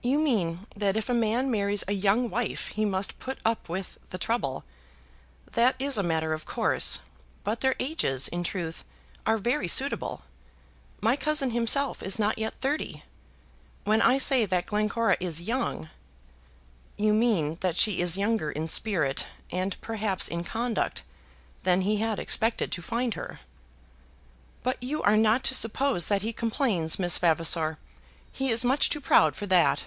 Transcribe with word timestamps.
"You 0.00 0.20
mean 0.20 0.66
that 0.74 0.96
if 0.96 1.10
a 1.10 1.12
man 1.14 1.50
marries 1.50 1.84
a 1.86 1.92
young 1.92 2.30
wife 2.30 2.68
he 2.68 2.86
must 2.86 3.18
put 3.18 3.38
up 3.44 3.68
with 3.68 3.98
the 4.08 4.16
trouble. 4.16 4.64
That 5.52 5.74
is 5.78 5.98
a 5.98 6.02
matter 6.02 6.32
of 6.32 6.46
course. 6.46 7.00
But 7.44 7.60
their 7.60 7.76
ages, 7.78 8.26
in 8.26 8.42
truth, 8.42 8.86
are 9.26 9.36
very 9.36 9.68
suitable. 9.68 10.22
My 11.02 11.14
cousin 11.14 11.50
himself 11.50 12.02
is 12.02 12.18
not 12.18 12.38
yet 12.38 12.54
thirty. 12.62 13.02
When 13.84 14.00
I 14.00 14.16
say 14.16 14.46
that 14.46 14.64
Glencora 14.64 15.18
is 15.20 15.42
young" 15.42 15.90
"You 16.96 17.12
mean 17.12 17.58
that 17.60 17.76
she 17.76 18.00
is 18.00 18.16
younger 18.16 18.50
in 18.50 18.66
spirit, 18.66 19.26
and 19.52 19.78
perhaps 19.82 20.26
in 20.26 20.42
conduct, 20.42 21.02
than 21.64 21.82
he 21.82 21.98
had 21.98 22.18
expected 22.18 22.72
to 22.72 22.80
find 22.80 23.12
her." 23.12 23.40
"But 24.62 24.82
you 24.82 25.02
are 25.02 25.18
not 25.18 25.44
to 25.44 25.54
suppose 25.54 26.06
that 26.06 26.22
he 26.22 26.32
complains, 26.32 26.98
Miss 26.98 27.18
Vavasor. 27.18 27.76
He 28.32 28.48
is 28.48 28.64
much 28.64 28.88
too 28.88 29.02
proud 29.02 29.36
for 29.36 29.44
that." 29.48 29.84